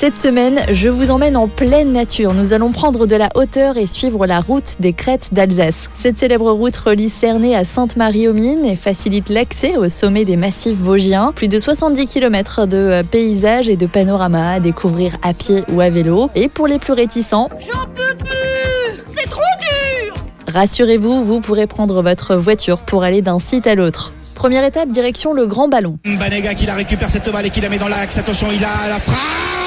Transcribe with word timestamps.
Cette 0.00 0.16
semaine, 0.16 0.60
je 0.70 0.88
vous 0.88 1.10
emmène 1.10 1.36
en 1.36 1.48
pleine 1.48 1.92
nature. 1.92 2.32
Nous 2.32 2.52
allons 2.52 2.70
prendre 2.70 3.08
de 3.08 3.16
la 3.16 3.30
hauteur 3.34 3.76
et 3.76 3.88
suivre 3.88 4.28
la 4.28 4.38
route 4.38 4.76
des 4.78 4.92
crêtes 4.92 5.30
d'Alsace. 5.34 5.90
Cette 5.92 6.18
célèbre 6.18 6.52
route 6.52 6.76
relie 6.76 7.08
Cernay 7.08 7.56
à 7.56 7.64
Sainte-Marie-aux-Mines 7.64 8.64
et 8.64 8.76
facilite 8.76 9.28
l'accès 9.28 9.76
au 9.76 9.88
sommet 9.88 10.24
des 10.24 10.36
massifs 10.36 10.78
vosgiens. 10.78 11.32
Plus 11.34 11.48
de 11.48 11.58
70 11.58 12.06
km 12.06 12.66
de 12.66 13.02
paysages 13.02 13.68
et 13.68 13.74
de 13.74 13.86
panoramas 13.86 14.52
à 14.52 14.60
découvrir 14.60 15.16
à 15.22 15.34
pied 15.34 15.64
ou 15.72 15.80
à 15.80 15.90
vélo. 15.90 16.30
Et 16.36 16.48
pour 16.48 16.68
les 16.68 16.78
plus 16.78 16.92
réticents, 16.92 17.48
J'en 17.58 17.86
peux 17.86 18.16
plus 18.18 19.02
C'est 19.16 19.28
trop 19.28 19.40
dur 19.40 20.14
rassurez-vous, 20.46 21.24
vous 21.24 21.40
pourrez 21.40 21.66
prendre 21.66 22.02
votre 22.02 22.36
voiture 22.36 22.78
pour 22.78 23.02
aller 23.02 23.20
d'un 23.20 23.40
site 23.40 23.66
à 23.66 23.74
l'autre. 23.74 24.12
Première 24.36 24.62
étape, 24.62 24.90
direction 24.90 25.32
le 25.32 25.48
Grand 25.48 25.66
Ballon. 25.66 25.98
Banega 26.04 26.54
qui 26.54 26.66
la 26.66 26.74
récupère 26.74 27.10
cette 27.10 27.28
balle 27.32 27.46
et 27.46 27.50
qui 27.50 27.60
la 27.60 27.68
met 27.68 27.78
dans 27.78 27.88
l'axe. 27.88 28.16
Attention, 28.16 28.46
il 28.52 28.64
a 28.64 28.88
la 28.88 29.00
frappe 29.00 29.57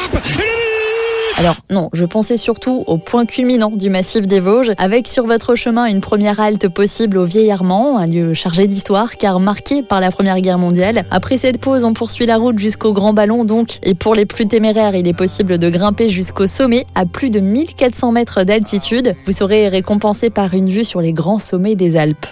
Alors 1.42 1.58
non, 1.72 1.90
je 1.92 2.06
pensais 2.06 2.38
surtout 2.38 2.84
au 2.86 3.00
point 3.00 3.26
culminant 3.26 3.72
du 3.72 3.90
massif 3.90 4.28
des 4.28 4.40
Vosges, 4.40 4.74
avec 4.78 5.08
sur 5.08 5.26
votre 5.26 5.56
chemin 5.56 5.86
une 5.86 6.00
première 6.00 6.40
halte 6.40 6.68
possible 6.68 7.18
au 7.18 7.26
Vieil 7.26 7.50
Armand, 7.50 7.98
un 7.98 8.06
lieu 8.06 8.36
chargé 8.36 8.68
d'histoire 8.68 9.18
car 9.18 9.40
marqué 9.40 9.82
par 9.82 10.00
la 10.00 10.12
Première 10.12 10.40
Guerre 10.40 10.60
mondiale. 10.60 11.04
Après 11.10 11.40
cette 11.40 11.60
pause, 11.60 11.84
on 11.84 11.94
poursuit 11.94 12.28
la 12.28 12.38
route 12.38 12.60
jusqu'au 12.60 12.94
Grand 12.94 13.14
Ballon 13.14 13.44
donc, 13.44 13.80
et 13.82 13.96
pour 13.96 14.14
les 14.14 14.28
plus 14.28 14.48
téméraires, 14.48 14.94
il 14.94 15.08
est 15.08 15.18
possible 15.18 15.58
de 15.58 15.70
grimper 15.72 16.10
jusqu'au 16.10 16.46
sommet 16.46 16.86
à 16.94 17.08
plus 17.08 17.32
de 17.32 17.40
1400 17.40 18.12
mètres 18.12 18.44
d'altitude. 18.44 19.16
Vous 19.26 19.32
serez 19.32 19.68
récompensé 19.68 20.30
par 20.30 20.54
une 20.54 20.70
vue 20.70 20.86
sur 20.86 21.02
les 21.02 21.12
grands 21.12 21.40
sommets 21.40 21.74
des 21.74 21.98
Alpes. 21.98 22.28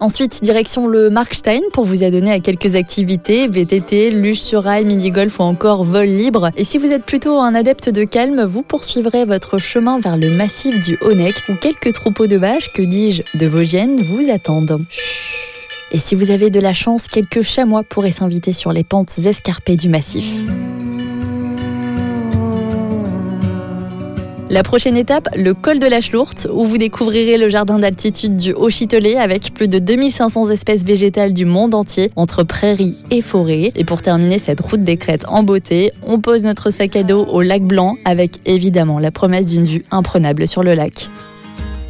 Ensuite, 0.00 0.42
direction 0.42 0.86
le 0.86 1.10
Markstein 1.10 1.60
pour 1.74 1.84
vous 1.84 2.02
adonner 2.02 2.32
à 2.32 2.40
quelques 2.40 2.74
activités, 2.74 3.48
VTT, 3.48 4.10
luge 4.10 4.40
sur 4.40 4.64
rail, 4.64 4.86
mini-golf 4.86 5.38
ou 5.38 5.42
encore 5.42 5.84
vol 5.84 6.06
libre. 6.06 6.50
Et 6.56 6.64
si 6.64 6.78
vous 6.78 6.90
êtes 6.90 7.04
plutôt 7.04 7.38
un 7.38 7.54
adepte 7.54 7.90
de 7.90 8.04
calme, 8.04 8.42
vous 8.44 8.62
poursuivrez 8.62 9.26
votre 9.26 9.58
chemin 9.58 10.00
vers 10.00 10.16
le 10.16 10.30
massif 10.30 10.80
du 10.82 10.96
Honeck 11.02 11.34
où 11.50 11.54
quelques 11.54 11.92
troupeaux 11.92 12.26
de 12.26 12.38
vaches, 12.38 12.72
que 12.72 12.80
dis-je, 12.80 13.22
de 13.36 13.46
Vosgiennes 13.46 14.00
vous 14.00 14.30
attendent. 14.30 14.82
Et 15.92 15.98
si 15.98 16.14
vous 16.14 16.30
avez 16.30 16.48
de 16.48 16.60
la 16.60 16.72
chance, 16.72 17.06
quelques 17.06 17.42
chamois 17.42 17.82
pourraient 17.82 18.10
s'inviter 18.10 18.54
sur 18.54 18.72
les 18.72 18.84
pentes 18.84 19.18
escarpées 19.18 19.76
du 19.76 19.90
massif. 19.90 20.32
La 24.52 24.64
prochaine 24.64 24.96
étape, 24.96 25.28
le 25.36 25.54
col 25.54 25.78
de 25.78 25.86
la 25.86 26.00
Schlourte, 26.00 26.48
où 26.52 26.64
vous 26.64 26.76
découvrirez 26.76 27.38
le 27.38 27.48
jardin 27.48 27.78
d'altitude 27.78 28.34
du 28.34 28.52
Haut-Châtelet 28.52 29.16
avec 29.16 29.54
plus 29.54 29.68
de 29.68 29.78
2500 29.78 30.50
espèces 30.50 30.84
végétales 30.84 31.32
du 31.32 31.44
monde 31.44 31.72
entier, 31.72 32.10
entre 32.16 32.42
prairies 32.42 32.96
et 33.12 33.22
forêts. 33.22 33.70
Et 33.76 33.84
pour 33.84 34.02
terminer 34.02 34.40
cette 34.40 34.60
route 34.60 34.82
des 34.82 34.96
crêtes 34.96 35.24
en 35.28 35.44
beauté, 35.44 35.92
on 36.04 36.18
pose 36.18 36.42
notre 36.42 36.72
sac 36.72 36.96
à 36.96 37.04
dos 37.04 37.26
au 37.26 37.42
lac 37.42 37.62
Blanc 37.62 37.94
avec 38.04 38.40
évidemment 38.44 38.98
la 38.98 39.12
promesse 39.12 39.46
d'une 39.46 39.66
vue 39.66 39.84
imprenable 39.92 40.48
sur 40.48 40.64
le 40.64 40.74
lac. 40.74 41.08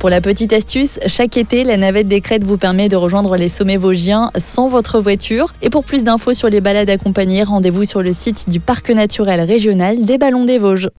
Pour 0.00 0.08
la 0.08 0.22
petite 0.22 0.54
astuce, 0.54 0.98
chaque 1.06 1.36
été, 1.36 1.62
la 1.62 1.76
navette 1.76 2.08
des 2.08 2.22
crêtes 2.22 2.42
vous 2.42 2.56
permet 2.56 2.88
de 2.88 2.96
rejoindre 2.96 3.36
les 3.36 3.50
sommets 3.50 3.76
vosgiens 3.76 4.30
sans 4.38 4.70
votre 4.70 4.98
voiture. 4.98 5.52
Et 5.60 5.68
pour 5.68 5.84
plus 5.84 6.04
d'infos 6.04 6.32
sur 6.32 6.48
les 6.48 6.62
balades 6.62 6.88
accompagnées, 6.88 7.42
rendez-vous 7.42 7.84
sur 7.84 8.00
le 8.00 8.14
site 8.14 8.48
du 8.48 8.60
Parc 8.60 8.88
naturel 8.88 9.42
régional 9.42 10.02
des 10.02 10.16
Ballons 10.16 10.46
des 10.46 10.56
Vosges. 10.56 10.88